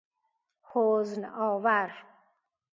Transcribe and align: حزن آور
حزن 0.63 1.25
آور 1.25 1.91